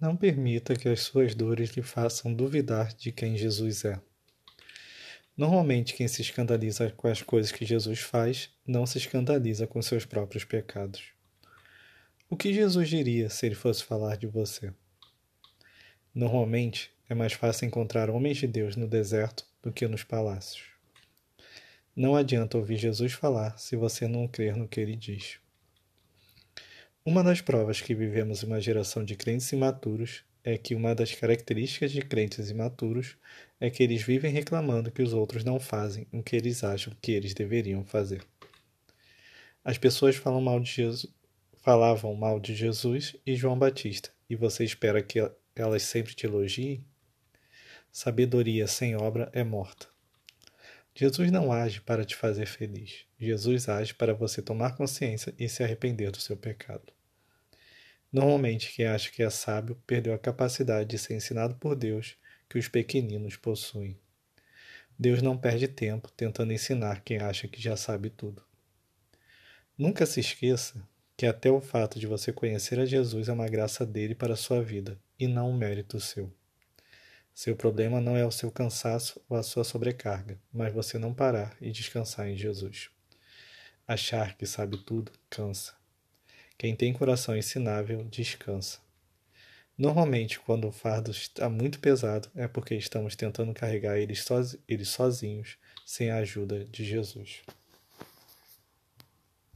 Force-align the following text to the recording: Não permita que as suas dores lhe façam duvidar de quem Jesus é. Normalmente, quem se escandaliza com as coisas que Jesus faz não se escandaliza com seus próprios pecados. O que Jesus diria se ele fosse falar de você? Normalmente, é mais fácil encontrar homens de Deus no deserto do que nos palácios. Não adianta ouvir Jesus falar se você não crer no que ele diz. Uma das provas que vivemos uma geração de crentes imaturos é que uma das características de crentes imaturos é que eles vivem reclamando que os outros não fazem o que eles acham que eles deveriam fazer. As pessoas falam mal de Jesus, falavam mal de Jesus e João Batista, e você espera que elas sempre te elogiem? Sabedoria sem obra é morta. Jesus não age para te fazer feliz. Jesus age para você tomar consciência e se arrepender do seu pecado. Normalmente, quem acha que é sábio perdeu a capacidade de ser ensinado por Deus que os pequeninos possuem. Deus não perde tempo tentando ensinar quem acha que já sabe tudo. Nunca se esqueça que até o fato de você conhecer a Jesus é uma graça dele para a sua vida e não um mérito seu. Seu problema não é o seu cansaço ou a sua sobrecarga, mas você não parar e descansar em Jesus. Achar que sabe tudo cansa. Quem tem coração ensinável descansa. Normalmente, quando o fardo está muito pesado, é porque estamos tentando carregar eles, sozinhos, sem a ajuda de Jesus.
Não 0.00 0.16
permita 0.16 0.74
que 0.74 0.88
as 0.88 1.00
suas 1.00 1.34
dores 1.34 1.70
lhe 1.70 1.82
façam 1.82 2.32
duvidar 2.32 2.94
de 2.94 3.12
quem 3.12 3.36
Jesus 3.36 3.84
é. 3.84 4.00
Normalmente, 5.36 5.92
quem 5.92 6.08
se 6.08 6.22
escandaliza 6.22 6.90
com 6.92 7.06
as 7.06 7.20
coisas 7.20 7.52
que 7.52 7.66
Jesus 7.66 8.00
faz 8.00 8.50
não 8.66 8.86
se 8.86 8.96
escandaliza 8.96 9.66
com 9.66 9.82
seus 9.82 10.06
próprios 10.06 10.42
pecados. 10.42 11.12
O 12.30 12.36
que 12.36 12.54
Jesus 12.54 12.88
diria 12.88 13.28
se 13.28 13.44
ele 13.44 13.54
fosse 13.54 13.84
falar 13.84 14.16
de 14.16 14.26
você? 14.26 14.72
Normalmente, 16.14 16.90
é 17.06 17.14
mais 17.14 17.34
fácil 17.34 17.66
encontrar 17.66 18.08
homens 18.08 18.38
de 18.38 18.46
Deus 18.46 18.76
no 18.76 18.88
deserto 18.88 19.44
do 19.62 19.70
que 19.70 19.86
nos 19.86 20.02
palácios. 20.02 20.64
Não 21.94 22.16
adianta 22.16 22.56
ouvir 22.56 22.78
Jesus 22.78 23.12
falar 23.12 23.58
se 23.58 23.76
você 23.76 24.08
não 24.08 24.26
crer 24.26 24.56
no 24.56 24.66
que 24.66 24.80
ele 24.80 24.96
diz. 24.96 25.38
Uma 27.10 27.24
das 27.24 27.40
provas 27.40 27.80
que 27.80 27.92
vivemos 27.92 28.44
uma 28.44 28.60
geração 28.60 29.04
de 29.04 29.16
crentes 29.16 29.50
imaturos 29.50 30.22
é 30.44 30.56
que 30.56 30.76
uma 30.76 30.94
das 30.94 31.12
características 31.12 31.90
de 31.90 32.02
crentes 32.02 32.50
imaturos 32.50 33.16
é 33.58 33.68
que 33.68 33.82
eles 33.82 34.00
vivem 34.00 34.30
reclamando 34.30 34.92
que 34.92 35.02
os 35.02 35.12
outros 35.12 35.42
não 35.42 35.58
fazem 35.58 36.06
o 36.12 36.22
que 36.22 36.36
eles 36.36 36.62
acham 36.62 36.96
que 37.02 37.10
eles 37.10 37.34
deveriam 37.34 37.84
fazer. 37.84 38.22
As 39.64 39.76
pessoas 39.76 40.14
falam 40.14 40.40
mal 40.40 40.60
de 40.60 40.70
Jesus, 40.70 41.12
falavam 41.56 42.14
mal 42.14 42.38
de 42.38 42.54
Jesus 42.54 43.16
e 43.26 43.34
João 43.34 43.58
Batista, 43.58 44.10
e 44.28 44.36
você 44.36 44.62
espera 44.62 45.02
que 45.02 45.18
elas 45.56 45.82
sempre 45.82 46.14
te 46.14 46.26
elogiem? 46.26 46.84
Sabedoria 47.90 48.68
sem 48.68 48.94
obra 48.94 49.28
é 49.32 49.42
morta. 49.42 49.88
Jesus 50.94 51.32
não 51.32 51.50
age 51.50 51.80
para 51.80 52.04
te 52.04 52.14
fazer 52.14 52.46
feliz. 52.46 53.04
Jesus 53.18 53.68
age 53.68 53.94
para 53.94 54.14
você 54.14 54.40
tomar 54.40 54.76
consciência 54.76 55.34
e 55.36 55.48
se 55.48 55.64
arrepender 55.64 56.12
do 56.12 56.20
seu 56.20 56.36
pecado. 56.36 56.99
Normalmente, 58.12 58.72
quem 58.74 58.86
acha 58.86 59.10
que 59.10 59.22
é 59.22 59.30
sábio 59.30 59.80
perdeu 59.86 60.12
a 60.12 60.18
capacidade 60.18 60.88
de 60.88 60.98
ser 60.98 61.14
ensinado 61.14 61.54
por 61.54 61.76
Deus 61.76 62.16
que 62.48 62.58
os 62.58 62.66
pequeninos 62.66 63.36
possuem. 63.36 63.96
Deus 64.98 65.22
não 65.22 65.38
perde 65.38 65.68
tempo 65.68 66.10
tentando 66.10 66.52
ensinar 66.52 67.02
quem 67.02 67.18
acha 67.18 67.48
que 67.48 67.62
já 67.62 67.76
sabe 67.76 68.10
tudo. 68.10 68.42
Nunca 69.78 70.04
se 70.04 70.20
esqueça 70.20 70.86
que 71.16 71.24
até 71.24 71.50
o 71.50 71.60
fato 71.60 71.98
de 71.98 72.06
você 72.06 72.32
conhecer 72.32 72.78
a 72.78 72.84
Jesus 72.84 73.28
é 73.28 73.32
uma 73.32 73.48
graça 73.48 73.86
dele 73.86 74.14
para 74.14 74.34
a 74.34 74.36
sua 74.36 74.62
vida 74.62 74.98
e 75.18 75.26
não 75.26 75.50
um 75.50 75.56
mérito 75.56 76.00
seu. 76.00 76.30
Seu 77.32 77.56
problema 77.56 78.00
não 78.00 78.16
é 78.16 78.26
o 78.26 78.30
seu 78.30 78.50
cansaço 78.50 79.20
ou 79.28 79.36
a 79.36 79.42
sua 79.42 79.64
sobrecarga, 79.64 80.38
mas 80.52 80.74
você 80.74 80.98
não 80.98 81.14
parar 81.14 81.56
e 81.60 81.70
descansar 81.70 82.28
em 82.28 82.36
Jesus. 82.36 82.90
Achar 83.86 84.36
que 84.36 84.44
sabe 84.44 84.76
tudo 84.76 85.12
cansa. 85.30 85.79
Quem 86.60 86.76
tem 86.76 86.92
coração 86.92 87.34
ensinável 87.34 88.04
descansa. 88.04 88.80
Normalmente, 89.78 90.38
quando 90.38 90.68
o 90.68 90.70
fardo 90.70 91.10
está 91.10 91.48
muito 91.48 91.80
pesado, 91.80 92.28
é 92.34 92.46
porque 92.46 92.74
estamos 92.74 93.16
tentando 93.16 93.54
carregar 93.54 93.96
eles, 93.96 94.26
sozinhos, 94.84 95.56
sem 95.86 96.10
a 96.10 96.18
ajuda 96.18 96.62
de 96.66 96.84
Jesus. 96.84 97.40